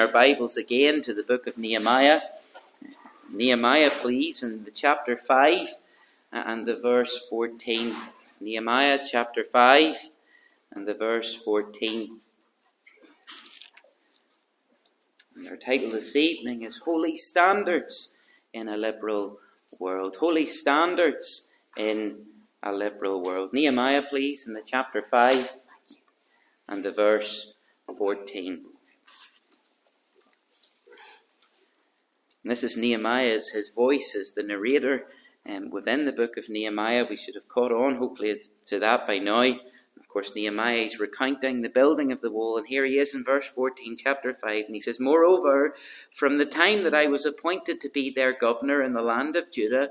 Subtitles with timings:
[0.00, 2.20] our Bibles again to the book of Nehemiah.
[3.34, 5.74] Nehemiah, please, in the chapter 5
[6.32, 7.96] uh, and the verse 14.
[8.40, 9.96] Nehemiah chapter 5
[10.70, 12.20] and the verse 14.
[15.34, 18.16] And our title this evening is Holy Standards
[18.52, 19.40] in a Liberal
[19.80, 20.18] World.
[20.20, 22.20] Holy Standards in
[22.62, 23.52] a Liberal World.
[23.52, 25.54] Nehemiah, please, in the chapter 5
[26.68, 27.54] and the verse
[27.98, 28.77] 14.
[32.48, 35.04] And this is Nehemiah's, his voice as the narrator
[35.46, 37.04] um, within the book of Nehemiah.
[37.04, 39.42] We should have caught on, hopefully, to that by now.
[39.42, 43.22] Of course, Nehemiah is recounting the building of the wall, and here he is in
[43.22, 45.74] verse 14, chapter 5, and he says, Moreover,
[46.16, 49.52] from the time that I was appointed to be their governor in the land of
[49.52, 49.90] Judah,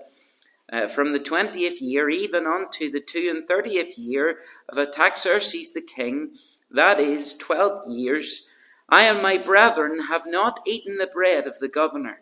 [0.74, 5.82] uh, from the twentieth year even unto the two and thirtieth year of Artaxerxes the
[5.82, 6.32] king,
[6.72, 8.46] that is, twelve years,
[8.90, 12.22] I and my brethren have not eaten the bread of the governor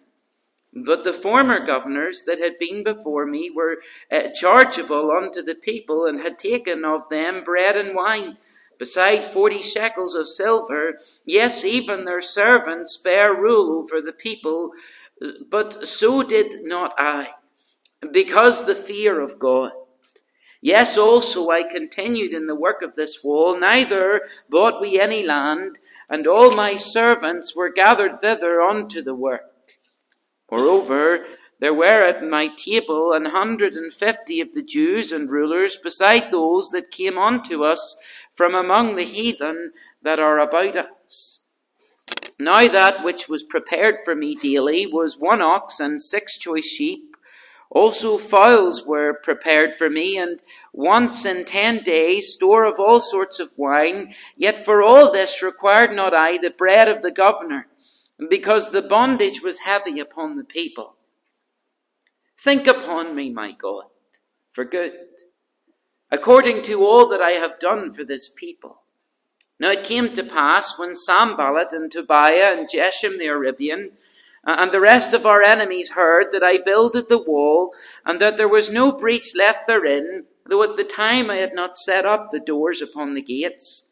[0.76, 3.78] but the former governors that had been before me were
[4.12, 8.38] uh, chargeable unto the people, and had taken of them bread and wine,
[8.78, 11.00] beside forty shekels of silver.
[11.24, 14.72] Yes, even their servants bear rule over the people,
[15.50, 17.30] but so did not I,
[18.12, 19.72] because the fear of God.
[20.62, 25.80] Yes, also I continued in the work of this wall, neither bought we any land,
[26.10, 29.55] and all my servants were gathered thither unto the work.
[30.52, 31.26] Moreover,
[31.60, 36.30] there were at my table an hundred and fifty of the Jews and rulers, beside
[36.30, 37.96] those that came unto us
[38.32, 41.42] from among the heathen that are about us.
[42.38, 47.16] Now that which was prepared for me daily was one ox and six choice sheep.
[47.72, 53.40] Also fowls were prepared for me, and once in ten days store of all sorts
[53.40, 54.14] of wine.
[54.38, 57.68] Yet for all this required not I the bread of the governor
[58.30, 60.96] because the bondage was heavy upon the people.
[62.38, 63.86] Think upon me, my God,
[64.52, 64.94] for good,
[66.12, 68.82] according to all that I have done for this people.
[69.60, 73.92] Now it came to pass when Sanballat and Tobiah and Geshem the Arabian
[74.46, 77.74] uh, and the rest of our enemies heard that I builded the wall
[78.06, 81.76] and that there was no breach left therein, though at the time I had not
[81.76, 83.85] set up the doors upon the gates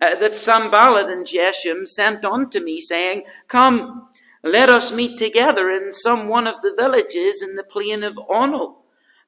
[0.00, 4.08] uh, that Sanballat and Geshem sent unto me, saying, Come,
[4.42, 8.78] let us meet together in some one of the villages in the plain of Ono.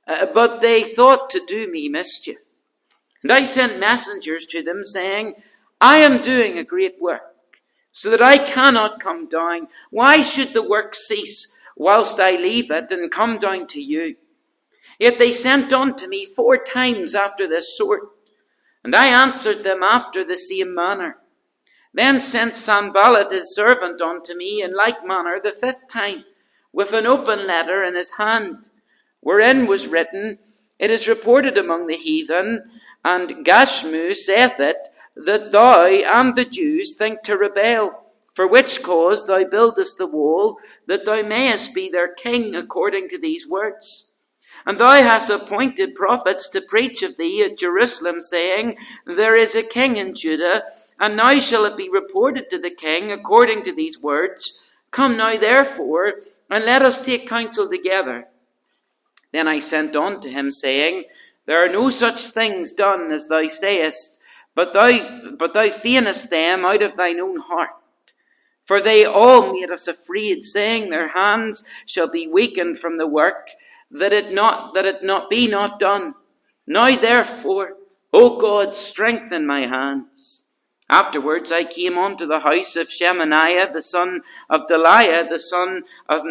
[0.07, 2.39] Uh, but they thought to do me mischief.
[3.23, 5.35] And I sent messengers to them, saying,
[5.81, 7.23] I am doing a great work,
[7.93, 9.69] so that I cannot come down.
[9.91, 14.17] Why should the work cease whilst I leave it and come down to you?
[14.99, 18.03] Yet they sent unto me four times after this sort.
[18.83, 21.19] And I answered them after the same manner.
[21.93, 26.25] Then sent Sanballat his servant unto me in like manner the fifth time,
[26.73, 28.71] with an open letter in his hand,
[29.21, 30.39] wherein was written,
[30.79, 32.71] It is reported among the heathen,
[33.05, 39.27] and Gashmu saith it, that thou and the Jews think to rebel, for which cause
[39.27, 44.10] thou buildest the wall, that thou mayest be their king according to these words.
[44.67, 48.77] And thou hast appointed prophets to preach of thee at Jerusalem, saying,
[49.07, 50.65] There is a king in Judah,
[50.99, 54.63] and now shall it be reported to the king according to these words.
[54.91, 56.15] Come now therefore,
[56.51, 58.27] and let us take counsel together.
[59.33, 61.05] Then I sent on to him, saying,
[61.47, 64.19] There are no such things done as thou sayest,
[64.55, 67.71] but thou, but thou feignest them out of thine own heart.
[68.65, 73.51] For they all made us afraid, saying, Their hands shall be weakened from the work,
[73.91, 76.15] that it not that it not be not done.
[76.67, 77.77] Now therefore,
[78.13, 80.45] O God, strengthen my hands.
[80.89, 86.23] Afterwards I came unto the house of Shemaiah, the son of Delaiah, the son of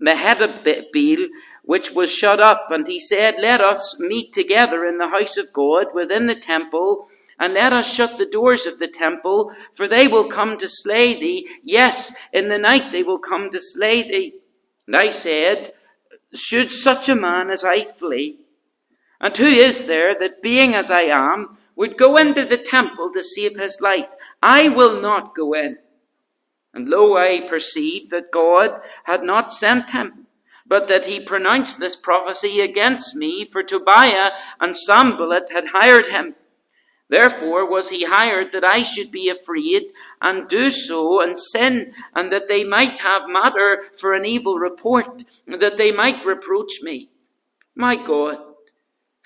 [0.00, 1.26] Mehetabeel,
[1.64, 5.52] which was shut up, and he said, Let us meet together in the house of
[5.52, 7.08] God within the temple,
[7.40, 11.18] and let us shut the doors of the temple, for they will come to slay
[11.18, 11.48] thee.
[11.64, 14.34] Yes, in the night they will come to slay thee.
[14.86, 15.72] And I said,
[16.34, 18.40] should such a man as I flee?
[19.20, 23.22] And who is there that, being as I am, would go into the temple to
[23.22, 24.08] save his life?
[24.42, 25.78] I will not go in.
[26.74, 30.26] And lo, I perceived that God had not sent him,
[30.66, 36.34] but that he pronounced this prophecy against me, for Tobiah and Sanballat had hired him.
[37.08, 39.86] Therefore was he hired that I should be afraid
[40.20, 45.24] and do so and sin, and that they might have matter for an evil report,
[45.46, 47.10] that they might reproach me.
[47.74, 48.38] My God,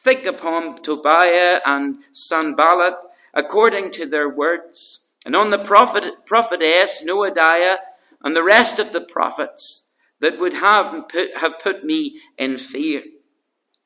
[0.02, 2.94] think upon Tobiah and Sanballat
[3.34, 7.76] according to their words, and on the prophet, prophetess Noadiah
[8.22, 9.90] and the rest of the prophets
[10.20, 13.02] that would have put, have put me in fear.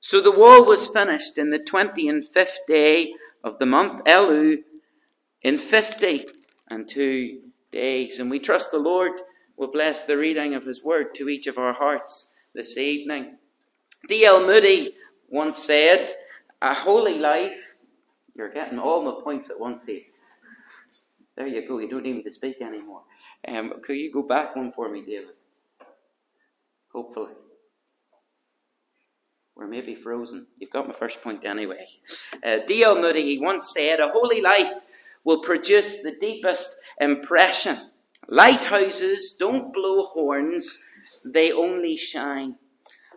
[0.00, 3.12] So the wall was finished in the twenty and fifth day
[3.44, 4.58] of the month Elul
[5.42, 6.26] in fifty
[6.70, 7.40] and two
[7.72, 8.18] days.
[8.18, 9.12] And we trust the Lord
[9.56, 13.36] will bless the reading of His word to each of our hearts this evening.
[14.08, 14.46] D.L.
[14.46, 14.94] Moody
[15.28, 16.12] once said,
[16.62, 17.76] A holy life,
[18.34, 20.18] you're getting all my points at one place.
[21.36, 23.02] There you go, you don't need me to speak anymore.
[23.46, 25.34] Um, could you go back one for me, David?
[26.92, 27.32] Hopefully.
[29.54, 30.46] We're maybe frozen.
[30.58, 31.86] You've got my first point anyway.
[32.46, 33.00] Uh, D.L.
[33.00, 34.72] Moody, he once said, A holy life
[35.26, 37.76] will produce the deepest impression.
[38.28, 40.78] Lighthouses don't blow horns,
[41.24, 42.54] they only shine.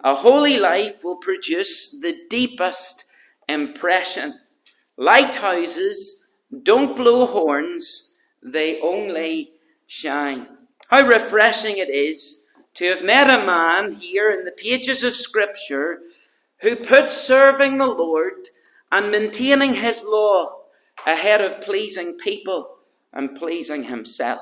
[0.03, 3.05] A holy life will produce the deepest
[3.47, 4.39] impression.
[4.97, 6.25] Lighthouses
[6.63, 9.51] don't blow horns, they only
[9.85, 10.47] shine.
[10.87, 15.99] How refreshing it is to have met a man here in the pages of Scripture
[16.61, 18.49] who put serving the Lord
[18.91, 20.58] and maintaining his law
[21.05, 22.77] ahead of pleasing people
[23.13, 24.41] and pleasing himself.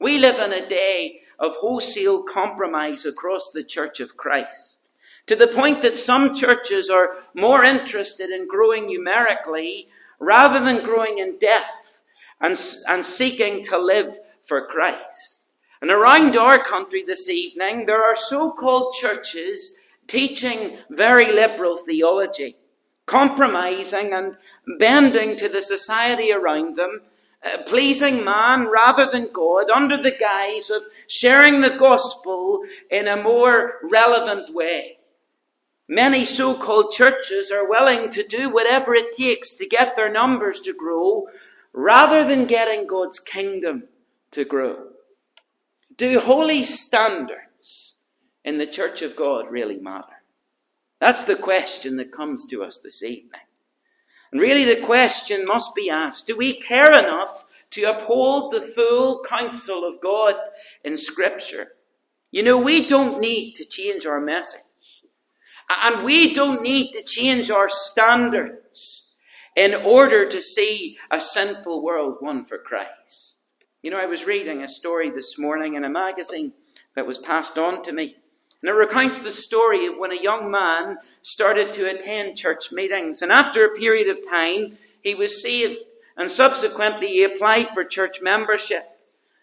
[0.00, 4.80] We live in a day of wholesale compromise across the Church of Christ.
[5.26, 9.88] To the point that some churches are more interested in growing numerically
[10.18, 12.02] rather than growing in depth
[12.40, 12.58] and,
[12.88, 15.42] and seeking to live for Christ.
[15.80, 22.56] And around our country this evening, there are so called churches teaching very liberal theology,
[23.06, 24.36] compromising and
[24.78, 27.00] bending to the society around them,
[27.44, 33.22] uh, pleasing man rather than God, under the guise of sharing the gospel in a
[33.22, 34.98] more relevant way.
[35.88, 40.60] Many so called churches are willing to do whatever it takes to get their numbers
[40.60, 41.26] to grow
[41.72, 43.84] rather than getting God's kingdom
[44.30, 44.88] to grow.
[45.96, 47.94] Do holy standards
[48.44, 50.11] in the church of God really matter?
[51.02, 53.40] That's the question that comes to us this evening.
[54.30, 59.20] And really, the question must be asked do we care enough to uphold the full
[59.28, 60.36] counsel of God
[60.84, 61.72] in Scripture?
[62.30, 64.60] You know, we don't need to change our message.
[65.68, 69.16] And we don't need to change our standards
[69.56, 73.38] in order to see a sinful world won for Christ.
[73.82, 76.52] You know, I was reading a story this morning in a magazine
[76.94, 78.21] that was passed on to me.
[78.62, 83.20] And it recounts the story of when a young man started to attend church meetings.
[83.20, 85.80] And after a period of time, he was saved.
[86.16, 88.84] And subsequently, he applied for church membership.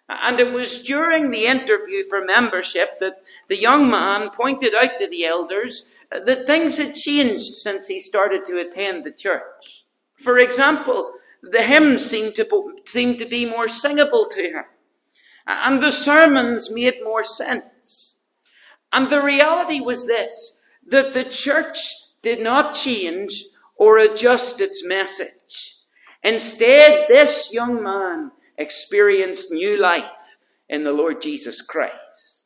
[0.07, 5.07] And it was during the interview for membership that the young man pointed out to
[5.07, 9.83] the elders that things had changed since he started to attend the church.
[10.15, 14.65] For example, the hymns seemed to, seemed to be more singable to him,
[15.45, 17.63] and the sermons made more sense.
[18.91, 20.57] And the reality was this
[20.87, 21.79] that the church
[22.21, 23.45] did not change
[23.75, 25.77] or adjust its message.
[26.23, 30.37] Instead, this young man experienced new life
[30.67, 32.45] in the Lord Jesus Christ.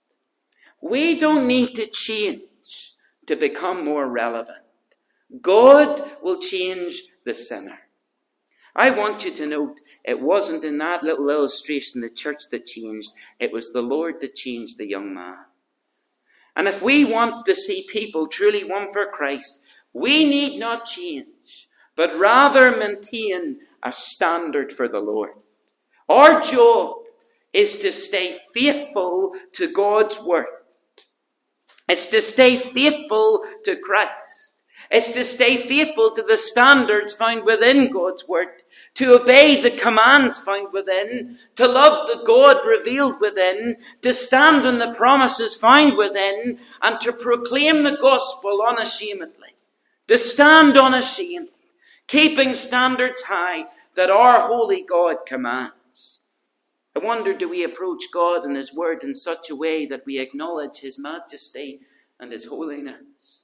[0.81, 2.41] We don't need to change
[3.25, 4.59] to become more relevant.
[5.41, 7.79] God will change the sinner.
[8.75, 13.11] I want you to note it wasn't in that little illustration the church that changed,
[13.39, 15.37] it was the Lord that changed the young man.
[16.55, 21.67] And if we want to see people truly won for Christ, we need not change,
[21.95, 25.31] but rather maintain a standard for the Lord.
[26.09, 26.97] Our job
[27.53, 30.47] is to stay faithful to God's word
[31.89, 34.57] it's to stay faithful to Christ.
[34.89, 38.47] It's to stay faithful to the standards found within God's Word,
[38.95, 44.77] to obey the commands found within, to love the God revealed within, to stand on
[44.77, 49.55] the promises found within, and to proclaim the gospel unashamedly.
[50.07, 51.49] To stand unashamed,
[52.07, 56.19] keeping standards high that our holy God commands.
[56.95, 60.19] I wonder do we approach God and His Word in such a way that we
[60.19, 61.79] acknowledge His majesty
[62.19, 63.43] and His holiness?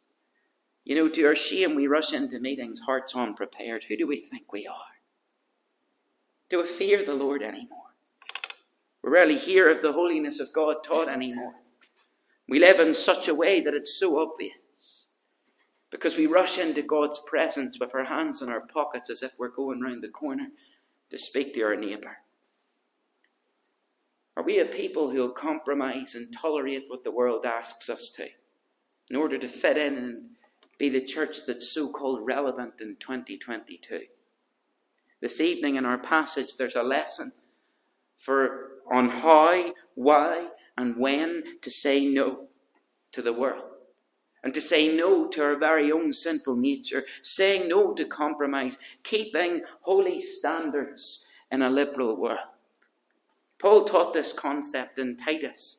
[0.85, 3.85] You know, to our shame, we rush into meetings hearts unprepared.
[3.85, 4.88] Who do we think we are?
[6.49, 7.93] Do we fear the Lord anymore?
[9.03, 11.53] We rarely hear of the holiness of God taught anymore.
[12.47, 15.05] We live in such a way that it's so obvious.
[15.91, 19.49] Because we rush into God's presence with our hands in our pockets as if we're
[19.49, 20.47] going round the corner
[21.11, 22.17] to speak to our neighbour.
[24.35, 28.27] Are we a people who'll compromise and tolerate what the world asks us to
[29.09, 30.29] in order to fit in and
[30.77, 34.01] be the church that's so called relevant in 2022?
[35.21, 37.33] This evening in our passage, there's a lesson
[38.17, 40.47] for on how, why,
[40.77, 42.47] and when to say no
[43.11, 43.63] to the world.
[44.43, 49.63] And to say no to our very own sinful nature, saying no to compromise, keeping
[49.81, 52.39] holy standards in a liberal world.
[53.59, 55.78] Paul taught this concept in Titus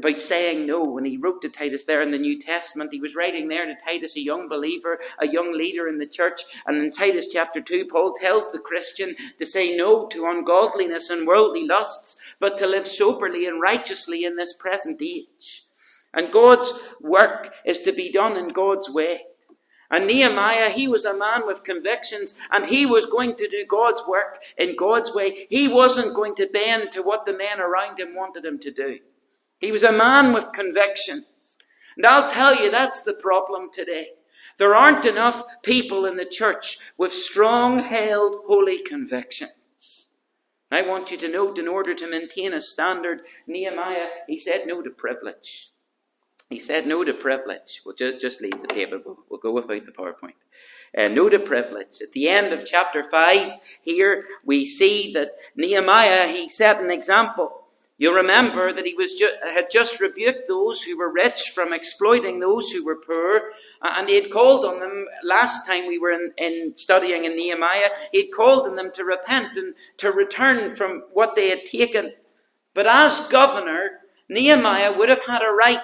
[0.00, 0.82] by saying no.
[0.82, 3.74] When he wrote to Titus there in the New Testament, he was writing there to
[3.74, 6.42] Titus, a young believer, a young leader in the church.
[6.66, 11.26] And in Titus chapter 2, Paul tells the Christian to say no to ungodliness and
[11.26, 15.64] worldly lusts, but to live soberly and righteously in this present age.
[16.14, 19.24] And God's work is to be done in God's way.
[19.90, 24.02] And Nehemiah, he was a man with convictions, and he was going to do God's
[24.08, 25.46] work in God's way.
[25.48, 28.98] He wasn't going to bend to what the men around him wanted him to do.
[29.58, 31.58] He was a man with convictions.
[31.96, 34.10] And I'll tell you, that's the problem today.
[34.58, 40.06] There aren't enough people in the church with strong held holy convictions.
[40.70, 44.82] I want you to note, in order to maintain a standard, Nehemiah, he said no
[44.82, 45.70] to privilege.
[46.48, 47.82] He said no to privilege.
[47.84, 49.00] We'll just, just leave the table.
[49.04, 50.34] We'll, we'll go without the PowerPoint.
[50.96, 52.00] Uh, no to privilege.
[52.02, 57.65] At the end of chapter 5, here we see that Nehemiah, he set an example.
[57.98, 62.40] You'll remember that he was ju- had just rebuked those who were rich from exploiting
[62.40, 66.32] those who were poor, and he had called on them last time we were in,
[66.36, 67.88] in studying in Nehemiah.
[68.12, 72.12] He had called on them to repent and to return from what they had taken.
[72.74, 75.80] But as governor, Nehemiah would have had a right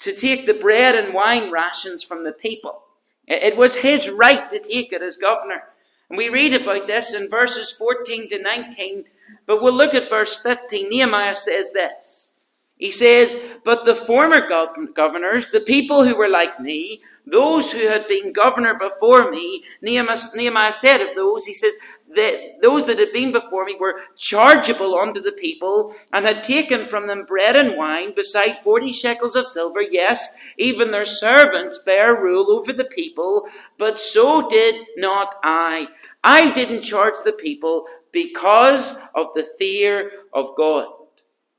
[0.00, 2.82] to take the bread and wine rations from the people.
[3.28, 5.62] It was his right to take it as governor.
[6.08, 9.04] And we read about this in verses 14 to 19
[9.46, 10.88] but we'll look at verse 15.
[10.88, 12.32] Nehemiah says this.
[12.76, 14.48] He says, But the former
[14.94, 20.18] governors, the people who were like me, those who had been governor before me, Nehemiah,
[20.34, 21.74] Nehemiah said of those, he says,
[22.14, 26.88] that those that had been before me were chargeable unto the people and had taken
[26.88, 29.80] from them bread and wine beside forty shekels of silver.
[29.80, 33.46] Yes, even their servants bear rule over the people,
[33.78, 35.88] but so did not I.
[36.24, 40.86] I didn't charge the people, because of the fear of God.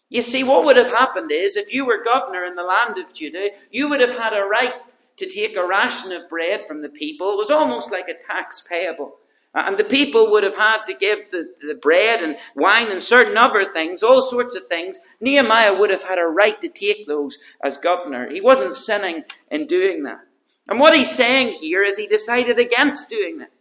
[0.10, 3.14] You see, what would have happened is if you were governor in the land of
[3.14, 4.76] Judah, you would have had a right
[5.18, 7.32] to take a ration of bread from the people.
[7.32, 9.16] It was almost like a tax payable.
[9.56, 13.38] And the people would have had to give the, the bread and wine and certain
[13.38, 15.00] other things, all sorts of things.
[15.22, 18.28] Nehemiah would have had a right to take those as governor.
[18.32, 20.22] He wasn't sinning in doing that.
[20.70, 23.52] And what he's saying here is he decided against doing that.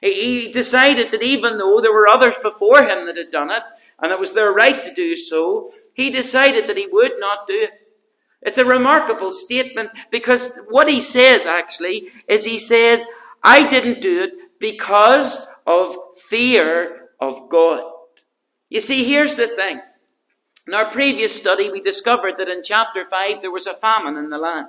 [0.00, 3.62] He decided that even though there were others before him that had done it,
[4.00, 7.54] and it was their right to do so, he decided that he would not do
[7.54, 7.72] it.
[8.42, 13.04] It's a remarkable statement because what he says actually is he says,
[13.42, 15.96] I didn't do it because of
[16.28, 17.82] fear of God.
[18.68, 19.80] You see, here's the thing.
[20.66, 24.30] In our previous study, we discovered that in chapter 5 there was a famine in
[24.30, 24.68] the land.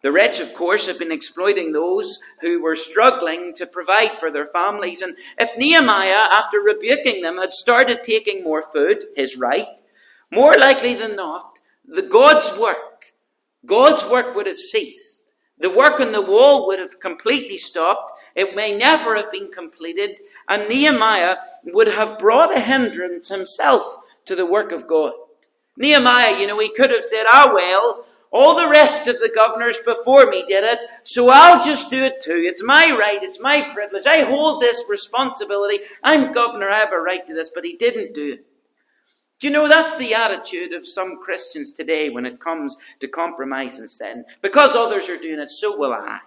[0.00, 4.46] The rich, of course, have been exploiting those who were struggling to provide for their
[4.46, 5.02] families.
[5.02, 9.66] And if Nehemiah, after rebuking them, had started taking more food, his right,
[10.30, 13.06] more likely than not, the God's work,
[13.66, 15.32] God's work would have ceased.
[15.58, 18.12] The work on the wall would have completely stopped.
[18.36, 20.20] It may never have been completed.
[20.48, 25.12] And Nehemiah would have brought a hindrance himself to the work of God.
[25.76, 29.78] Nehemiah, you know, he could have said, ah, well, all the rest of the governors
[29.84, 32.42] before me did it, so I'll just do it too.
[32.44, 34.06] It's my right, it's my privilege.
[34.06, 35.80] I hold this responsibility.
[36.02, 38.44] I'm governor, I have a right to this, but he didn't do it.
[39.40, 43.78] Do you know that's the attitude of some Christians today when it comes to compromise
[43.78, 44.24] and sin?
[44.42, 46.18] Because others are doing it, so will I.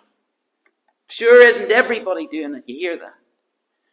[1.07, 2.63] Sure, isn't everybody doing it?
[2.67, 3.15] You hear that?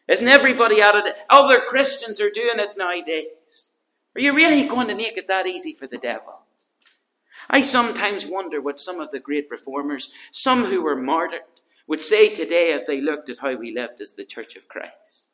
[0.07, 1.17] Isn't everybody out of it?
[1.29, 3.73] Other Christians are doing it nowadays.
[4.15, 6.38] Are you really going to make it that easy for the devil?
[7.50, 11.40] I sometimes wonder what some of the great reformers, some who were martyred,
[11.87, 15.27] would say today if they looked at how we lived as the Church of Christ.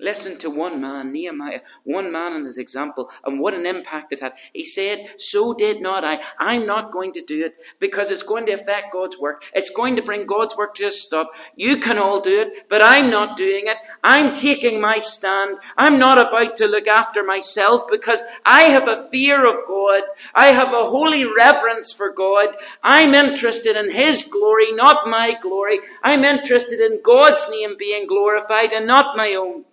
[0.00, 4.20] Listen to one man, Nehemiah, one man and his example, and what an impact it
[4.20, 4.34] had.
[4.52, 6.20] He said, So did not I.
[6.38, 9.42] I'm not going to do it because it's going to affect God's work.
[9.54, 11.32] It's going to bring God's work to a stop.
[11.56, 13.76] You can all do it, but I'm not doing it.
[14.04, 15.58] I'm taking my stand.
[15.76, 20.02] I'm not about to look after myself because I have a fear of God.
[20.32, 22.56] I have a holy reverence for God.
[22.84, 25.80] I'm interested in His glory, not my glory.
[26.04, 29.64] I'm interested in God's name being glorified and not my own.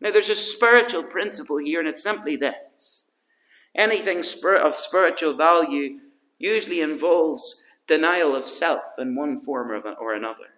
[0.00, 3.04] Now, there's a spiritual principle here, and it's simply this
[3.74, 6.00] anything of spiritual value
[6.38, 10.54] usually involves denial of self in one form or another.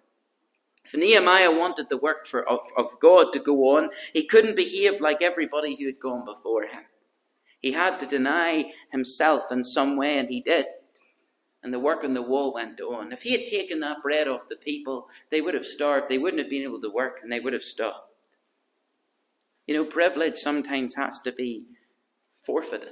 [0.83, 4.99] If Nehemiah wanted the work for, of, of God to go on, he couldn't behave
[4.99, 6.83] like everybody who had gone before him.
[7.59, 10.65] He had to deny himself in some way, and he did.
[11.63, 13.11] And the work on the wall went on.
[13.11, 16.09] If he had taken that bread off the people, they would have starved.
[16.09, 18.10] They wouldn't have been able to work, and they would have stopped.
[19.71, 21.63] You know, privilege sometimes has to be
[22.45, 22.91] forfeited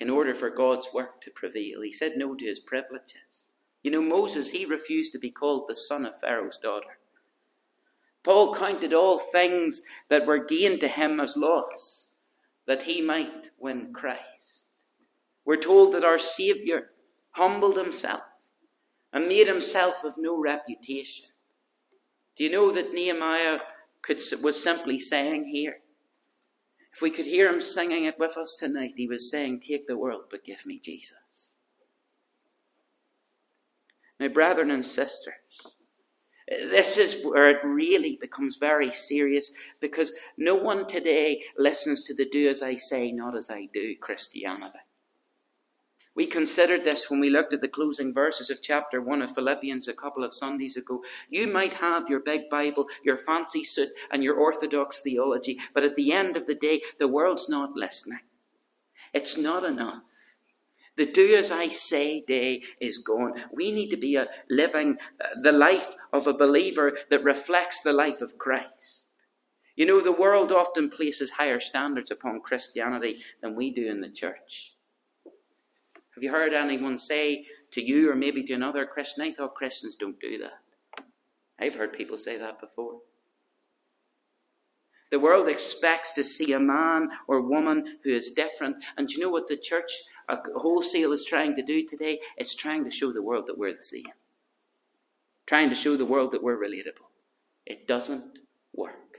[0.00, 1.82] in order for God's work to prevail.
[1.82, 3.52] He said no to his privileges.
[3.84, 6.98] You know, Moses, he refused to be called the son of Pharaoh's daughter.
[8.24, 12.08] Paul counted all things that were gained to him as loss,
[12.66, 14.64] that he might win Christ.
[15.44, 16.90] We're told that our Saviour
[17.30, 18.22] humbled himself
[19.12, 21.26] and made himself of no reputation.
[22.34, 23.60] Do you know that Nehemiah
[24.08, 25.80] could, was simply saying here?
[26.94, 29.98] If we could hear him singing it with us tonight, he was saying, Take the
[29.98, 31.56] world, but give me Jesus.
[34.18, 35.34] Now, brethren and sisters,
[36.48, 42.24] this is where it really becomes very serious because no one today listens to the
[42.24, 44.78] do as I say, not as I do Christianity.
[46.18, 49.86] We considered this when we looked at the closing verses of chapter 1 of Philippians
[49.86, 51.00] a couple of Sundays ago.
[51.30, 55.94] You might have your big Bible, your fancy suit, and your orthodox theology, but at
[55.94, 58.18] the end of the day, the world's not listening.
[59.14, 60.02] It's not enough.
[60.96, 63.34] The do as I say day is gone.
[63.52, 67.92] We need to be a living uh, the life of a believer that reflects the
[67.92, 69.06] life of Christ.
[69.76, 74.10] You know, the world often places higher standards upon Christianity than we do in the
[74.10, 74.72] church.
[76.18, 79.94] Have you heard anyone say to you or maybe to another Christian, I thought Christians
[79.94, 81.04] don't do that?
[81.60, 82.98] I've heard people say that before.
[85.12, 88.82] The world expects to see a man or woman who is different.
[88.96, 89.92] And you know what the church
[90.28, 92.18] uh, wholesale is trying to do today?
[92.36, 94.02] It's trying to show the world that we're the same.
[95.46, 97.06] Trying to show the world that we're relatable.
[97.64, 98.40] It doesn't
[98.74, 99.18] work.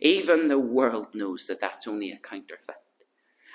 [0.00, 2.76] Even the world knows that that's only a counterfeit.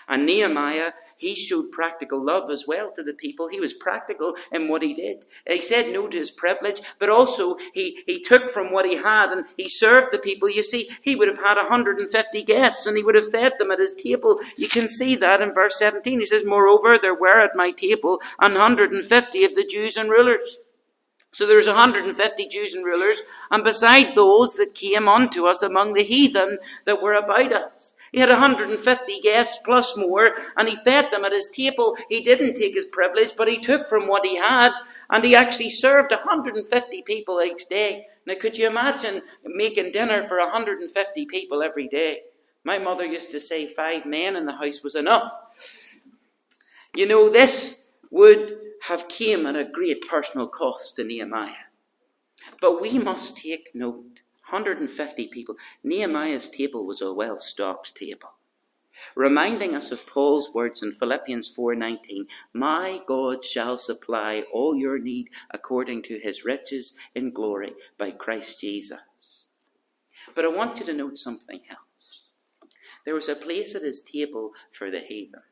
[0.10, 3.48] And Nehemiah, he showed practical love as well to the people.
[3.48, 5.26] He was practical in what he did.
[5.48, 9.32] He said no to his privilege, but also he, he took from what he had
[9.32, 10.50] and he served the people.
[10.50, 13.80] You see, he would have had 150 guests and he would have fed them at
[13.80, 14.40] his table.
[14.58, 16.20] You can see that in verse 17.
[16.20, 20.58] He says, Moreover, there were at my table 150 of the Jews and rulers.
[21.32, 23.20] So there's 150 Jews and rulers,
[23.52, 27.96] and beside those that came unto us among the heathen that were about us.
[28.12, 31.96] He had 150 guests plus more, and he fed them at his table.
[32.10, 34.72] He didn't take his privilege, but he took from what he had,
[35.10, 38.08] and he actually served 150 people each day.
[38.26, 42.22] Now, could you imagine making dinner for 150 people every day?
[42.64, 45.32] My mother used to say five men in the house was enough.
[46.96, 51.54] You know, this would have came at a great personal cost to Nehemiah.
[52.62, 55.56] But we must take note 150 people.
[55.84, 58.32] Nehemiah's table was a well stocked table.
[59.16, 65.30] Reminding us of Paul's words in Philippians 4:19, "My God shall supply all your need
[65.52, 69.46] according to his riches in glory by Christ Jesus."
[70.36, 72.32] But I want you to note something else.
[73.06, 75.44] There was a place at his table for the heathen,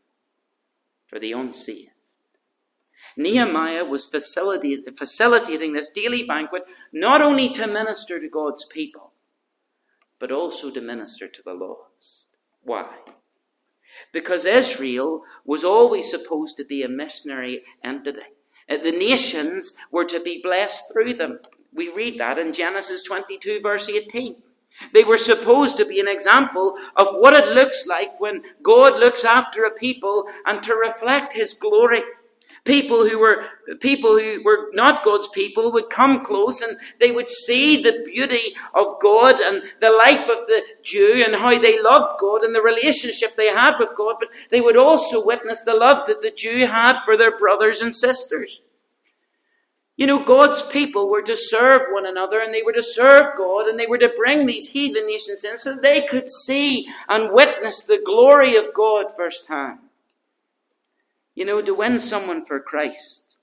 [1.06, 1.97] for the unsaved.
[3.18, 9.12] Nehemiah was facilitating this daily banquet not only to minister to God's people,
[10.20, 12.26] but also to minister to the lost.
[12.62, 12.88] Why?
[14.14, 18.22] Because Israel was always supposed to be a missionary entity.
[18.70, 21.40] Uh, the nations were to be blessed through them.
[21.74, 24.36] We read that in Genesis 22, verse 18.
[24.94, 29.26] They were supposed to be an example of what it looks like when God looks
[29.26, 32.04] after a people and to reflect his glory.
[32.68, 33.46] People who were
[33.80, 38.56] people who were not God's people would come close and they would see the beauty
[38.76, 42.62] of God and the life of the Jew and how they loved God and the
[42.62, 46.68] relationship they had with God, but they would also witness the love that the Jew
[46.68, 48.60] had for their brothers and sisters.
[49.96, 53.68] You know, God's people were to serve one another and they were to serve God
[53.68, 57.84] and they were to bring these heathen nations in so they could see and witness
[57.84, 59.80] the glory of God firsthand.
[61.38, 63.36] You know, to win someone for Christ,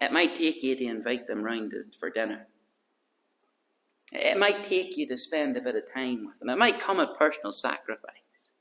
[0.00, 2.46] it might take you to invite them round for dinner.
[4.12, 6.50] It might take you to spend a bit of time with them.
[6.50, 8.52] It might come at personal sacrifice.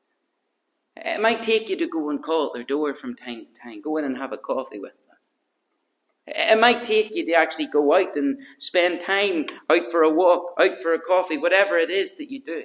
[0.98, 3.84] It might take you to go and call at their door from time to time,
[3.84, 5.18] go in and have a coffee with them.
[6.26, 10.56] It might take you to actually go out and spend time out for a walk,
[10.60, 12.64] out for a coffee, whatever it is that you do.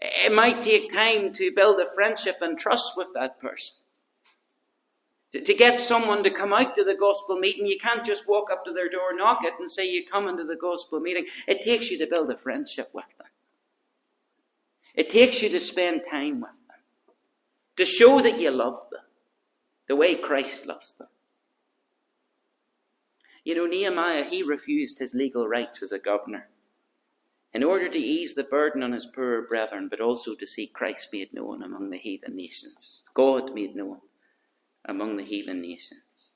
[0.00, 3.74] It might take time to build a friendship and trust with that person.
[5.34, 8.52] To, to get someone to come out to the gospel meeting, you can't just walk
[8.52, 11.26] up to their door, knock it, and say you come into the gospel meeting.
[11.48, 13.26] It takes you to build a friendship with them.
[14.94, 17.16] It takes you to spend time with them,
[17.78, 19.02] to show that you love them
[19.88, 21.08] the way Christ loves them.
[23.42, 26.46] You know, Nehemiah, he refused his legal rights as a governor
[27.52, 31.08] in order to ease the burden on his poorer brethren, but also to see Christ
[31.12, 33.98] made known among the heathen nations, God made known
[34.84, 36.34] among the heathen nations.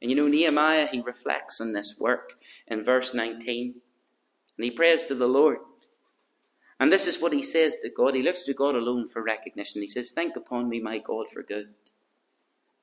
[0.00, 2.34] And you know, Nehemiah, he reflects on this work
[2.66, 3.74] in verse 19,
[4.56, 5.58] and he prays to the Lord.
[6.78, 8.14] And this is what he says to God.
[8.14, 9.80] He looks to God alone for recognition.
[9.80, 11.74] He says, Think upon me, my God, for good,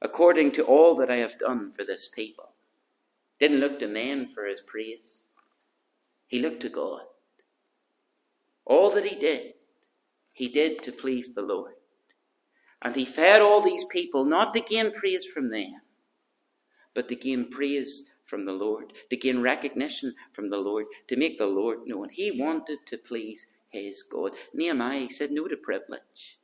[0.02, 2.50] according to all that I have done for this people.
[3.40, 5.28] Didn't look to men for his praise,
[6.28, 7.02] he looked to God.
[8.66, 9.54] All that he did,
[10.32, 11.74] he did to please the Lord.
[12.84, 15.82] And he fed all these people not to gain praise from them,
[16.94, 21.38] but to gain praise from the Lord, to gain recognition from the Lord, to make
[21.38, 22.10] the Lord known.
[22.10, 24.34] He wanted to please his God.
[24.54, 26.40] Nehemiah said no to privilege.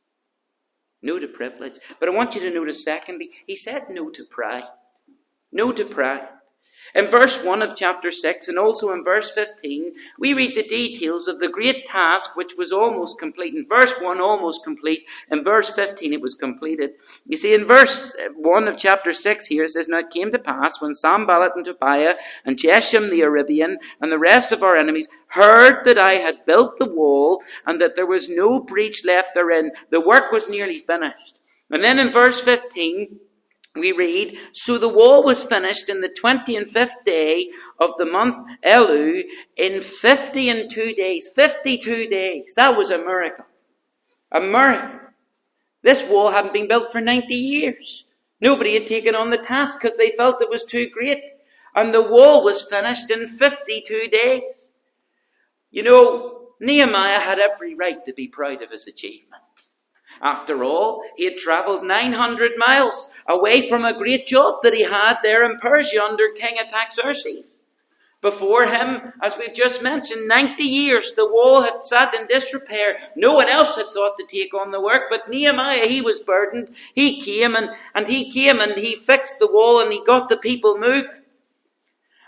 [1.01, 1.79] No to privilege.
[1.99, 4.63] But I want you to notice, secondly, he said no to pride.
[5.51, 6.27] No to pride.
[6.95, 11.27] In verse 1 of chapter 6 and also in verse 15, we read the details
[11.27, 13.53] of the great task which was almost complete.
[13.53, 15.05] In verse 1, almost complete.
[15.31, 16.91] In verse 15, it was completed.
[17.27, 20.39] You see, in verse 1 of chapter 6 here, it says, Now it came to
[20.39, 25.09] pass when Sanballat and Tobiah and Geshem the Arabian and the rest of our enemies
[25.27, 29.71] heard that I had built the wall and that there was no breach left therein.
[29.91, 31.37] The work was nearly finished.
[31.69, 33.19] And then in verse 15,
[33.79, 38.05] we read, So the wall was finished in the twenty and fifth day of the
[38.05, 39.23] month Elul
[39.55, 41.29] in fifty and two days.
[41.33, 42.53] Fifty-two days.
[42.55, 43.45] That was a miracle.
[44.31, 44.99] A miracle.
[45.81, 48.05] This wall hadn't been built for 90 years.
[48.41, 51.23] Nobody had taken on the task because they felt it was too great.
[51.75, 54.71] And the wall was finished in 52 days.
[55.71, 59.43] You know, Nehemiah had every right to be proud of his achievement.
[60.21, 65.17] After all, he had travelled 900 miles away from a great job that he had
[65.23, 67.59] there in Persia under King Artaxerxes.
[68.21, 72.97] Before him, as we've just mentioned, 90 years the wall had sat in disrepair.
[73.15, 76.75] No one else had thought to take on the work, but Nehemiah, he was burdened.
[76.93, 80.35] He came and, and he came and he fixed the wall and he got the
[80.35, 81.18] people moving.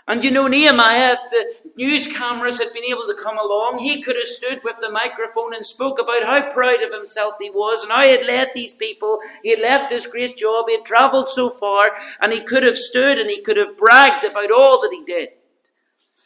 [0.08, 4.02] And you know, Nehemiah, if the news cameras had been able to come along, he
[4.02, 7.82] could have stood with the microphone and spoke about how proud of himself he was
[7.82, 9.20] and how he had led these people.
[9.42, 12.76] He had left his great job, he had travelled so far, and he could have
[12.76, 15.30] stood and he could have bragged about all that he did.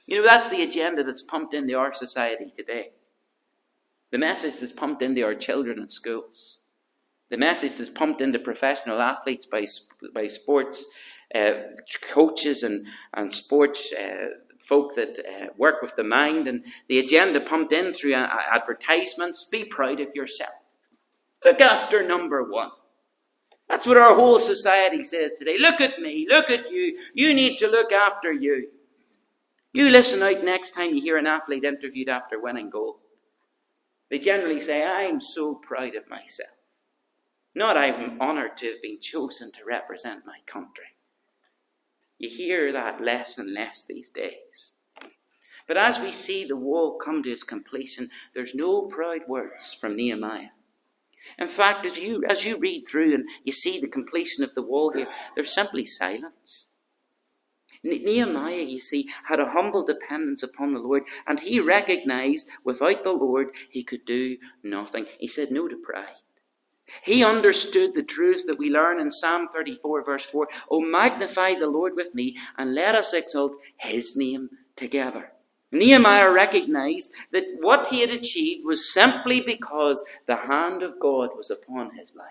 [0.06, 2.90] You know, that's the agenda that's pumped into our society today.
[4.10, 6.58] The message that's pumped into our children in schools.
[7.28, 9.66] The message that's pumped into professional athletes by,
[10.14, 10.86] by sports
[12.12, 17.40] coaches and, and sports uh, folk that uh, work with the mind and the agenda
[17.40, 19.48] pumped in through advertisements.
[19.50, 20.54] Be proud of yourself.
[21.44, 22.70] Look after number one.
[23.68, 25.56] That's what our whole society says today.
[25.58, 26.26] Look at me.
[26.28, 26.98] Look at you.
[27.14, 28.70] You need to look after you.
[29.72, 32.96] You listen out next time you hear an athlete interviewed after winning gold.
[34.10, 36.50] They generally say, I'm so proud of myself.
[37.54, 40.95] Not I'm honoured to have been chosen to represent my country.
[42.18, 44.74] You hear that less and less these days.
[45.66, 49.96] But as we see the wall come to its completion, there's no proud words from
[49.96, 50.50] Nehemiah.
[51.38, 54.62] In fact, as you, as you read through and you see the completion of the
[54.62, 56.66] wall here, there's simply silence.
[57.82, 63.12] Nehemiah, you see, had a humble dependence upon the Lord, and he recognized without the
[63.12, 65.06] Lord he could do nothing.
[65.18, 66.14] He said no to pride.
[67.02, 70.48] He understood the truths that we learn in Psalm 34, verse 4.
[70.70, 75.32] Oh, magnify the Lord with me, and let us exalt his name together.
[75.72, 81.50] Nehemiah recognized that what he had achieved was simply because the hand of God was
[81.50, 82.28] upon his life.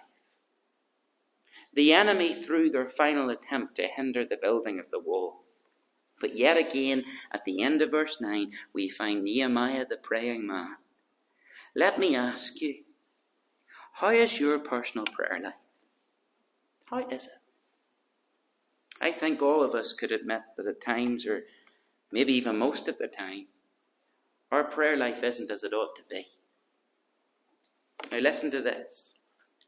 [1.74, 5.44] The enemy threw their final attempt to hinder the building of the wall.
[6.22, 10.78] But yet again, at the end of verse 9, we find Nehemiah the praying man.
[11.76, 12.85] Let me ask you,
[13.96, 15.54] how is your personal prayer life?
[16.90, 17.32] How is it?
[19.00, 21.44] I think all of us could admit that at times, or
[22.12, 23.48] maybe even most of the time,
[24.52, 26.28] our prayer life isn't as it ought to be.
[28.12, 29.20] Now, listen to this.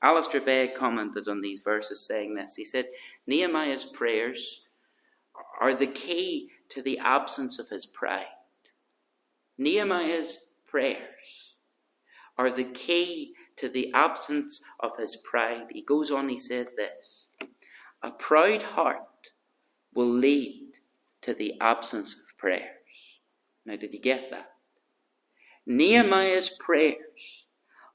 [0.01, 2.53] Alistair Begg commented on these verses saying this.
[2.53, 2.87] He said,
[3.27, 4.63] Nehemiah's prayers
[5.61, 8.25] are the key to the absence of his pride.
[9.57, 11.53] Nehemiah's prayers
[12.37, 15.67] are the key to the absence of his pride.
[15.71, 17.27] He goes on, he says this
[18.03, 19.31] A proud heart
[19.93, 20.73] will lead
[21.21, 22.63] to the absence of prayers.
[23.65, 24.51] Now, did you get that?
[25.65, 27.45] Nehemiah's prayers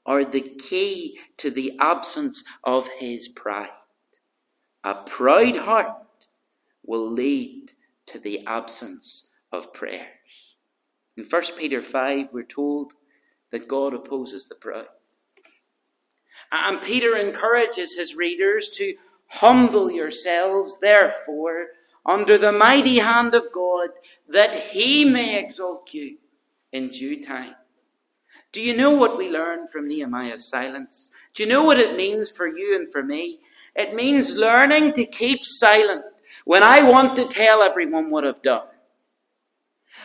[0.05, 3.69] are the key to the absence of his pride.
[4.83, 6.27] A proud heart
[6.85, 7.71] will lead
[8.07, 10.05] to the absence of prayers.
[11.15, 12.93] In 1 Peter 5, we're told
[13.51, 14.87] that God opposes the proud.
[16.55, 18.93] And Peter encourages his readers to
[19.27, 21.69] humble yourselves, therefore,
[22.05, 23.89] under the mighty hand of God,
[24.29, 26.17] that he may exalt you
[26.71, 27.55] in due time.
[28.51, 31.09] Do you know what we learn from Nehemiah's silence?
[31.33, 33.39] Do you know what it means for you and for me?
[33.75, 36.03] It means learning to keep silent
[36.45, 38.67] when I want to tell everyone what I've done.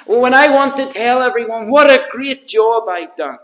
[0.06, 3.38] When I want to tell everyone what a great job I've done.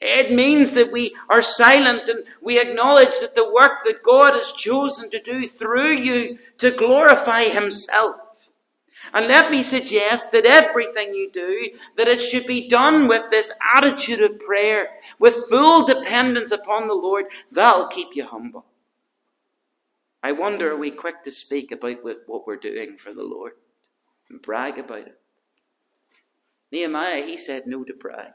[0.00, 4.52] It means that we are silent and we acknowledge that the work that God has
[4.52, 8.16] chosen to do through you to glorify Himself
[9.12, 13.52] and let me suggest that everything you do, that it should be done with this
[13.74, 14.88] attitude of prayer,
[15.18, 17.26] with full dependence upon the Lord.
[17.50, 18.66] That'll keep you humble.
[20.22, 23.52] I wonder, are we quick to speak about what we're doing for the Lord
[24.28, 25.18] and brag about it?
[26.70, 28.34] Nehemiah, he said no to pride.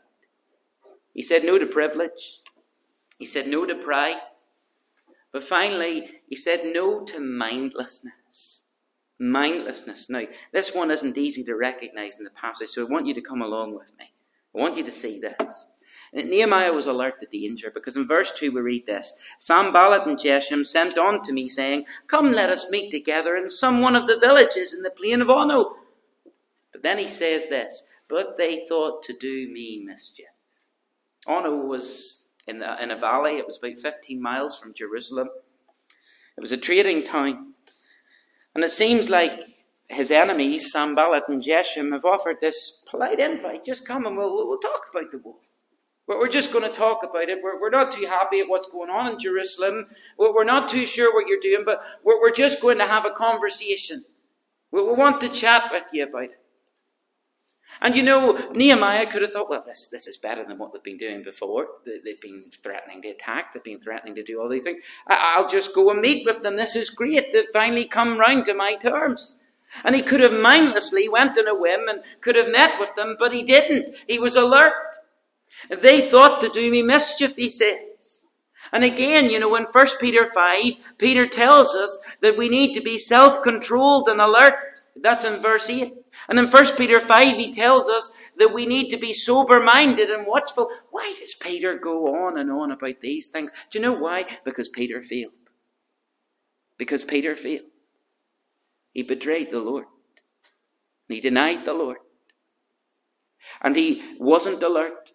[1.15, 2.41] He said no to privilege.
[3.17, 4.21] He said no to pride.
[5.31, 8.55] But finally, he said no to mindlessness
[9.19, 10.09] mindlessness.
[10.09, 13.21] Now, this one isn't easy to recognize in the passage, so I want you to
[13.21, 14.11] come along with me.
[14.55, 15.67] I want you to see this.
[16.13, 20.65] Nehemiah was alert to danger because in verse 2 we read this Sanballat and Geshem
[20.65, 24.19] sent on to me, saying, Come, let us meet together in some one of the
[24.19, 25.75] villages in the plain of Ono.
[26.71, 30.27] But then he says this, But they thought to do me mischief.
[31.27, 35.29] Ono was in, the, in a valley, it was about 15 miles from Jerusalem.
[36.37, 37.53] It was a trading town.
[38.53, 39.41] And it seems like
[39.89, 43.65] his enemies, Sanballat and Geshem, have offered this polite invite.
[43.65, 45.35] Just come and we'll, we'll talk about the war.
[46.07, 47.39] We're just going to talk about it.
[47.41, 49.87] We're, we're not too happy at what's going on in Jerusalem.
[50.19, 53.11] We're not too sure what you're doing, but we're, we're just going to have a
[53.11, 54.05] conversation.
[54.71, 56.44] We, we want to chat with you about it.
[57.81, 60.83] And you know, Nehemiah could have thought, well, this, this is better than what they've
[60.83, 61.67] been doing before.
[61.85, 64.81] They've been threatening to attack, they've been threatening to do all these things.
[65.07, 66.55] I'll just go and meet with them.
[66.55, 67.33] This is great.
[67.33, 69.35] They've finally come round to my terms.
[69.83, 73.15] And he could have mindlessly went on a whim and could have met with them,
[73.19, 73.95] but he didn't.
[74.07, 74.97] He was alert.
[75.69, 78.25] They thought to do me mischief, he says.
[78.71, 80.63] And again, you know, in 1 Peter 5,
[80.97, 84.74] Peter tells us that we need to be self-controlled and alert.
[85.01, 85.93] That's in verse 8.
[86.29, 90.09] And in 1 Peter 5, he tells us that we need to be sober minded
[90.09, 90.69] and watchful.
[90.91, 93.51] Why does Peter go on and on about these things?
[93.71, 94.25] Do you know why?
[94.45, 95.33] Because Peter failed.
[96.77, 97.65] Because Peter failed.
[98.93, 99.85] He betrayed the Lord.
[101.09, 101.97] He denied the Lord.
[103.61, 105.11] And he wasn't alert.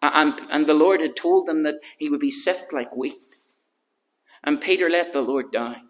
[0.00, 3.14] And, and the Lord had told him that he would be sift like wheat.
[4.44, 5.87] And Peter let the Lord down.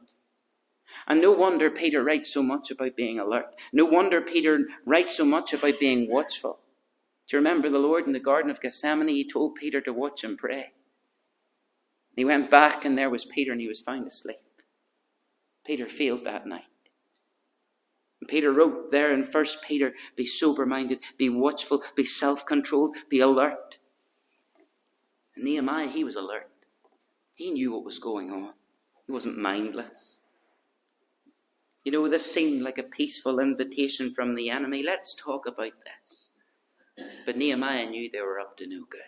[1.08, 3.54] And no wonder Peter writes so much about being alert.
[3.72, 6.60] No wonder Peter writes so much about being watchful.
[7.26, 9.08] Do you remember the Lord in the Garden of Gethsemane?
[9.08, 10.72] He told Peter to watch and pray.
[12.14, 14.36] He went back, and there was Peter, and he was found asleep.
[15.64, 16.64] Peter failed that night.
[18.20, 22.96] And Peter wrote there in 1 Peter be sober minded, be watchful, be self controlled,
[23.08, 23.78] be alert.
[25.36, 26.50] And Nehemiah, he was alert.
[27.36, 28.52] He knew what was going on,
[29.06, 30.17] he wasn't mindless.
[31.88, 34.82] You know, this seemed like a peaceful invitation from the enemy.
[34.82, 36.28] Let's talk about this.
[37.24, 39.00] But Nehemiah knew they were up to no good.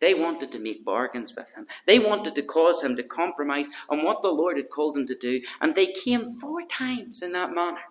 [0.00, 1.66] They wanted to make bargains with him.
[1.88, 5.16] They wanted to cause him to compromise on what the Lord had called him to
[5.16, 5.40] do.
[5.60, 7.82] And they came four times in that manner.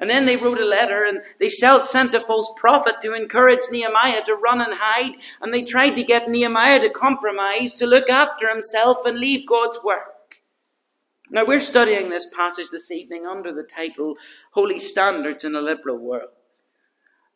[0.00, 4.24] And then they wrote a letter and they sent a false prophet to encourage Nehemiah
[4.24, 5.14] to run and hide.
[5.40, 9.78] And they tried to get Nehemiah to compromise, to look after himself and leave God's
[9.84, 10.11] work.
[11.32, 14.16] Now, we're studying this passage this evening under the title
[14.50, 16.28] Holy Standards in a Liberal World.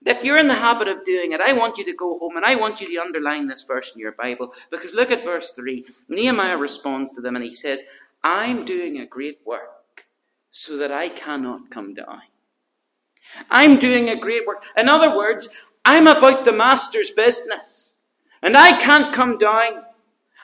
[0.04, 2.44] If you're in the habit of doing it, I want you to go home and
[2.44, 5.86] I want you to underline this verse in your Bible because look at verse 3.
[6.10, 7.84] Nehemiah responds to them and he says,
[8.22, 10.04] I'm doing a great work
[10.50, 12.20] so that I cannot come down.
[13.50, 14.62] I'm doing a great work.
[14.76, 15.48] In other words,
[15.86, 17.94] I'm about the master's business
[18.42, 19.84] and I can't come down.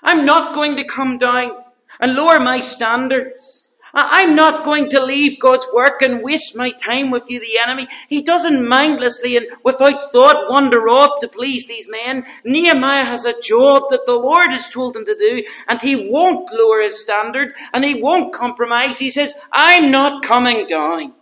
[0.03, 1.62] I'm not going to come down
[2.01, 3.63] and lower my standards.
[3.95, 7.89] I'm not going to leave God's work and waste my time with you, the enemy.
[8.09, 12.25] He doesn't mindlessly and without thought wander off to please these men.
[12.45, 16.51] Nehemiah has a job that the Lord has told him to do, and he won't
[16.55, 18.99] lower his standard, and he won't compromise.
[18.99, 21.13] He says, I'm not coming down.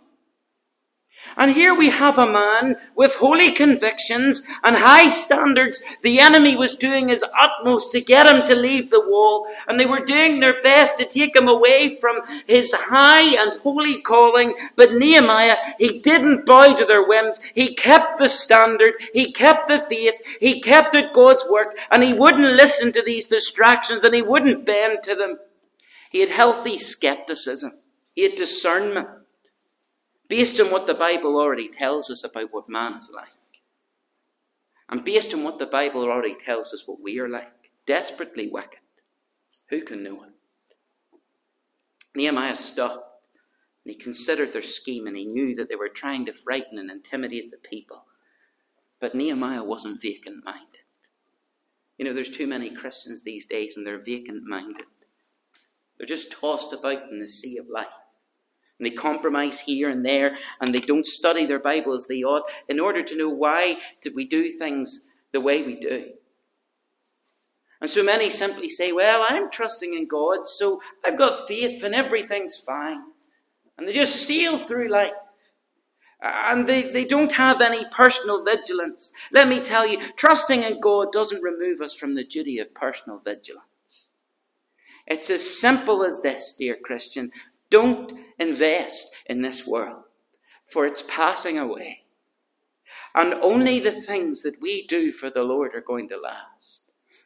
[1.37, 5.81] And here we have a man with holy convictions and high standards.
[6.01, 9.85] The enemy was doing his utmost to get him to leave the wall, and they
[9.85, 14.53] were doing their best to take him away from his high and holy calling.
[14.75, 17.39] But Nehemiah, he didn't bow to their whims.
[17.55, 22.13] He kept the standard, he kept the faith, he kept at God's work, and he
[22.13, 25.37] wouldn't listen to these distractions and he wouldn't bend to them.
[26.09, 27.71] He had healthy skepticism,
[28.13, 29.20] he had discernment
[30.31, 33.27] based on what the Bible already tells us about what man is like.
[34.87, 37.51] And based on what the Bible already tells us what we are like,
[37.85, 38.79] desperately wicked.
[39.71, 40.29] Who can know it?
[42.15, 43.27] Nehemiah stopped
[43.83, 46.89] and he considered their scheme and he knew that they were trying to frighten and
[46.89, 48.05] intimidate the people.
[49.01, 50.85] But Nehemiah wasn't vacant minded.
[51.97, 54.87] You know, there's too many Christians these days and they're vacant minded.
[55.97, 57.87] They're just tossed about in the sea of life
[58.81, 62.49] and they compromise here and there, and they don't study their Bible as they ought
[62.67, 66.13] in order to know why did we do things the way we do.
[67.79, 71.93] And so many simply say, Well, I'm trusting in God, so I've got faith and
[71.93, 73.03] everything's fine.
[73.77, 75.13] And they just sail through life.
[76.19, 79.13] And they, they don't have any personal vigilance.
[79.31, 83.19] Let me tell you, trusting in God doesn't remove us from the duty of personal
[83.19, 83.67] vigilance.
[85.05, 87.31] It's as simple as this, dear Christian.
[87.71, 90.03] Don't invest in this world,
[90.71, 92.01] for it's passing away.
[93.15, 96.81] And only the things that we do for the Lord are going to last.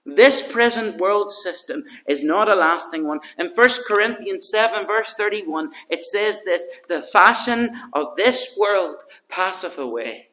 [0.06, 3.22] This present world system is not a lasting one.
[3.40, 9.80] In 1 Corinthians 7, verse 31, it says this The fashion of this world passeth
[9.80, 10.30] away.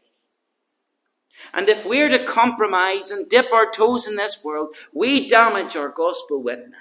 [1.54, 5.88] And if we're to compromise and dip our toes in this world, we damage our
[5.88, 6.76] gospel witness.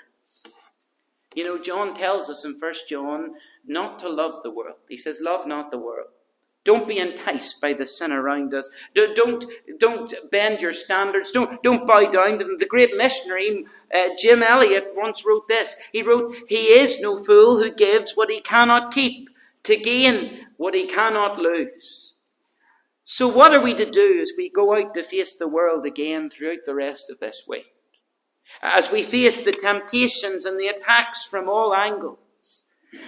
[1.33, 4.77] You know, John tells us in 1 John not to love the world.
[4.89, 6.07] He says, Love not the world.
[6.63, 8.69] Don't be enticed by the sin around us.
[8.93, 9.47] Don't,
[9.79, 11.31] don't bend your standards.
[11.31, 12.57] Don't, don't bow down to them.
[12.59, 15.75] The great missionary, uh, Jim Elliot, once wrote this.
[15.91, 19.29] He wrote, He is no fool who gives what he cannot keep
[19.63, 22.13] to gain what he cannot lose.
[23.05, 26.29] So, what are we to do as we go out to face the world again
[26.29, 27.70] throughout the rest of this week?
[28.61, 32.17] As we face the temptations and the attacks from all angles,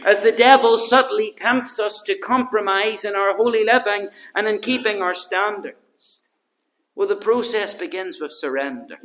[0.06, 5.02] as the devil subtly tempts us to compromise in our holy living and in keeping
[5.02, 6.20] our standards.
[6.96, 8.98] Well, the process begins with surrender.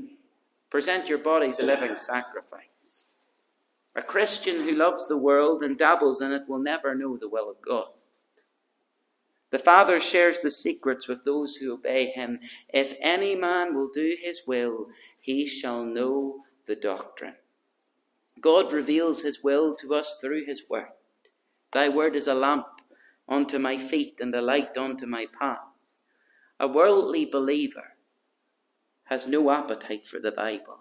[0.70, 3.31] Present your bodies a living sacrifice.
[3.96, 7.51] A Christian who loves the world and dabbles in it will never know the will
[7.51, 7.88] of God.
[9.51, 12.38] The Father shares the secrets with those who obey him.
[12.68, 14.87] If any man will do his will,
[15.29, 17.35] he shall know the doctrine.
[18.41, 20.88] God reveals his will to us through his word.
[21.71, 22.64] Thy word is a lamp
[23.29, 25.59] unto my feet and a light unto my path.
[26.59, 27.97] A worldly believer
[29.05, 30.79] has no appetite for the Bible.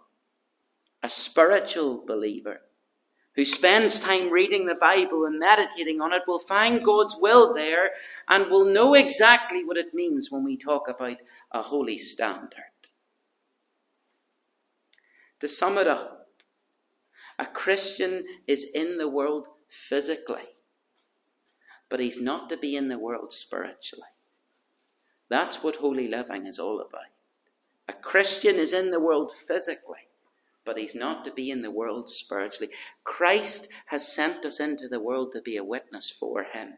[1.03, 2.61] A spiritual believer
[3.35, 7.89] who spends time reading the Bible and meditating on it will find God's will there
[8.29, 11.17] and will know exactly what it means when we talk about
[11.51, 12.71] a holy standard.
[15.39, 16.29] To sum it up,
[17.37, 20.55] a Christian is in the world physically,
[21.89, 24.07] but he's not to be in the world spiritually.
[25.29, 27.11] That's what holy living is all about.
[27.87, 30.07] A Christian is in the world physically,
[30.65, 32.71] but he's not to be in the world spiritually.
[33.03, 36.73] Christ has sent us into the world to be a witness for him,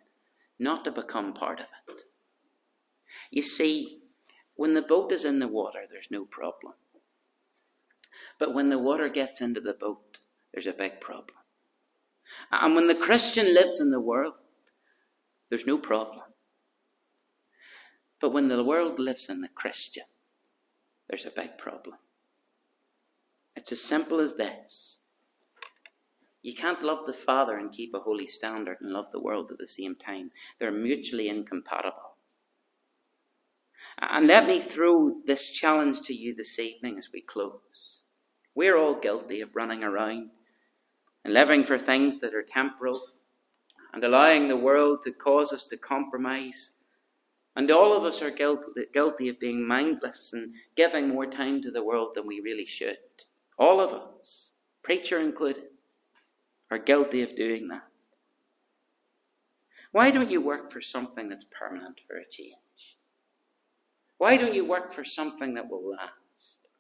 [0.60, 2.04] not to become part of it.
[3.32, 4.02] You see,
[4.56, 6.74] when the boat is in the water, there's no problem.
[8.40, 10.20] But when the water gets into the boat,
[10.54, 11.38] there's a big problem.
[12.52, 14.36] And when the Christian lives in the world,
[15.50, 16.24] there's no problem.
[18.22, 20.06] But when the world lives in the Christian,
[21.10, 21.96] there's a big problem.
[23.56, 25.00] It's as simple as this.
[26.42, 29.58] You can't love the Father and keep a holy standard and love the world at
[29.58, 30.32] the same time.
[30.60, 32.16] They're mutually incompatible.
[34.00, 37.99] And let me throw this challenge to you this evening as we close.
[38.60, 40.32] We're all guilty of running around
[41.24, 43.02] and living for things that are temporal
[43.94, 46.72] and allowing the world to cause us to compromise.
[47.56, 51.86] And all of us are guilty of being mindless and giving more time to the
[51.86, 52.98] world than we really should.
[53.58, 54.52] All of us,
[54.84, 55.64] preacher included,
[56.70, 57.88] are guilty of doing that.
[59.94, 62.98] Why don't you work for something that's permanent for a change?
[64.18, 66.19] Why don't you work for something that will last?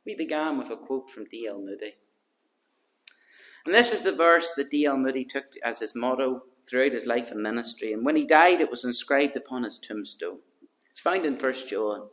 [0.09, 1.61] We began with a quote from D.L.
[1.61, 1.93] Moody.
[3.63, 4.97] And this is the verse that D.L.
[4.97, 7.93] Moody took as his motto throughout his life and ministry.
[7.93, 10.39] And when he died, it was inscribed upon his tombstone.
[10.89, 12.09] It's found in 1 John.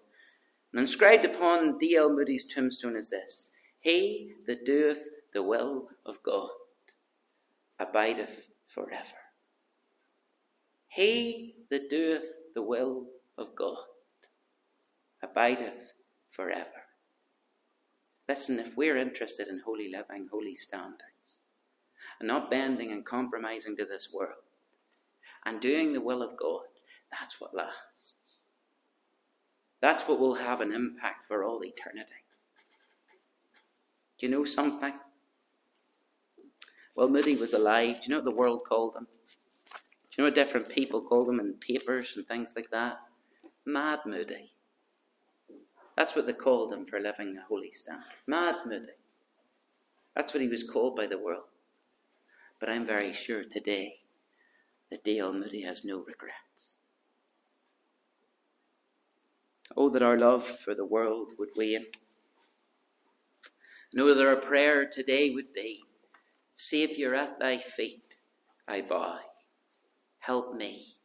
[0.75, 2.13] And inscribed upon D.L.
[2.13, 6.51] Moody's tombstone is this He that doeth the will of God
[7.81, 9.23] abideth forever.
[10.89, 13.07] He that doeth the will
[13.39, 13.79] of God
[15.23, 15.93] abideth
[16.31, 16.86] forever.
[18.29, 21.41] Listen, if we're interested in holy living, holy standards,
[22.19, 24.43] and not bending and compromising to this world,
[25.45, 26.67] and doing the will of God,
[27.11, 28.47] that's what lasts.
[29.81, 32.25] That's what will have an impact for all eternity.
[34.19, 34.95] Do you know something?
[36.97, 37.97] Well, Moody was alive.
[37.97, 39.07] Do you know what the world called him?
[40.11, 42.99] Do you know what different people called him in papers and things like that?
[43.67, 44.56] Mad Moody.
[45.97, 48.05] That's what they called him for living a holy standard.
[48.27, 48.93] Mad Moody.
[50.15, 51.45] That's what he was called by the world.
[52.61, 54.01] But I'm very sure today
[54.91, 55.33] that D.L.
[55.33, 56.77] Moody has no regrets.
[59.77, 61.87] Oh, that our love for the world would wane.
[63.93, 65.83] Know oh, that our prayer today would be
[66.55, 68.19] Saviour, at thy feet
[68.67, 69.19] I bow.
[70.21, 70.97] Help me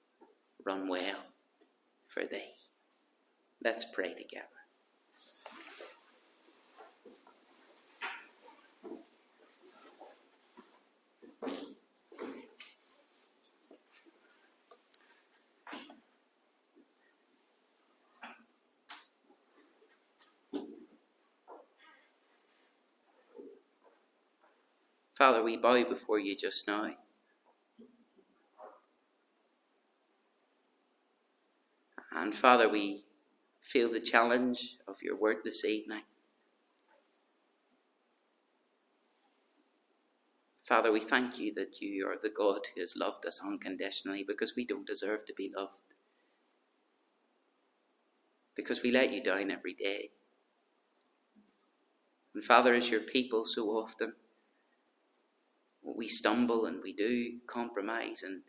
[0.65, 1.25] run well
[2.07, 2.53] for thee.
[3.63, 4.60] Let's pray together.
[25.21, 26.89] Father, we bow before you just now.
[32.11, 33.03] And Father, we
[33.59, 36.01] feel the challenge of your word this evening.
[40.67, 44.55] Father, we thank you that you are the God who has loved us unconditionally because
[44.55, 45.93] we don't deserve to be loved.
[48.55, 50.09] Because we let you down every day.
[52.33, 54.13] And Father, as your people so often,
[55.83, 58.41] we stumble and we do compromise and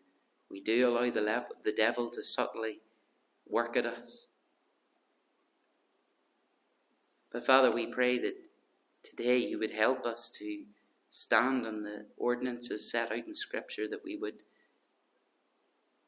[0.51, 2.81] we do allow the, level, the devil to subtly
[3.49, 4.27] work at us.
[7.33, 8.35] But Father, we pray that
[9.03, 10.65] today you would help us to
[11.11, 14.43] stand on the ordinances set out in Scripture, that we would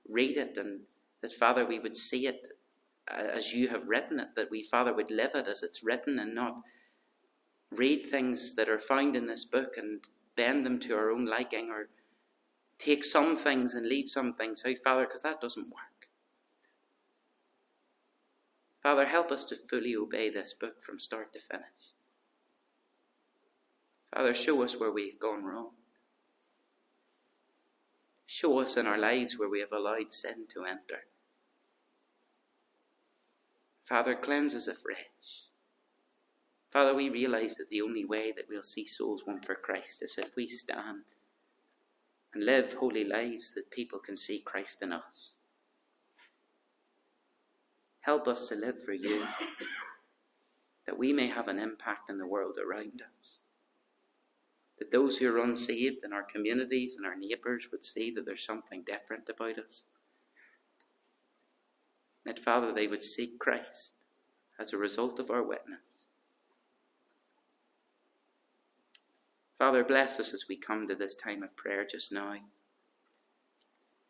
[0.09, 0.81] read it and
[1.22, 2.49] that, Father, we would see it
[3.11, 6.18] uh, as you have written it, that we, Father, would live it as it's written
[6.18, 6.57] and not
[7.70, 10.01] read things that are found in this book and
[10.37, 11.89] bend them to our own liking or
[12.78, 16.09] take some things and leave some things out, Father, because that doesn't work.
[18.82, 21.64] Father, help us to fully obey this book from start to finish.
[24.14, 25.70] Father, show us where we've gone wrong.
[28.26, 31.05] Show us in our lives where we have allowed sin to enter.
[33.89, 35.49] Father, cleanse us afresh.
[36.75, 40.18] Father, we realize that the only way that we'll see souls won for Christ is
[40.18, 41.05] if we stand
[42.35, 45.35] and live holy lives that people can see Christ in us.
[48.01, 49.25] Help us to live for you,
[50.85, 53.39] that we may have an impact in the world around us.
[54.81, 58.45] That those who are unsaved in our communities and our neighbours would see that there's
[58.45, 59.85] something different about us.
[62.27, 63.93] That, Father, they would seek Christ
[64.59, 66.07] as a result of our witness.
[69.59, 72.35] Father, bless us as we come to this time of prayer just now.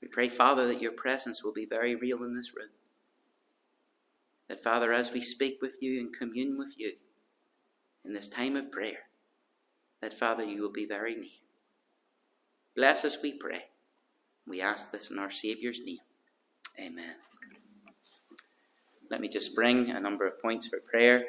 [0.01, 2.70] We pray, Father, that your presence will be very real in this room.
[4.49, 6.92] That, Father, as we speak with you and commune with you
[8.05, 8.99] in this time of prayer,
[10.03, 11.30] that, Father, you will be very near.
[12.76, 13.64] Bless us, we pray.
[14.47, 15.99] We ask this in our Saviour's name.
[16.78, 17.14] Amen.
[19.11, 21.24] Let me just bring a number of points for prayer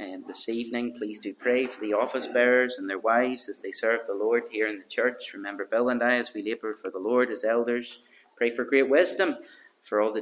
[0.00, 0.94] and this evening.
[0.96, 4.44] Please do pray for the office bearers and their wives as they serve the Lord
[4.50, 5.32] here in the church.
[5.34, 8.08] Remember Bill and I as we labour for the Lord as elders.
[8.36, 9.36] Pray for great wisdom
[9.82, 10.20] for all the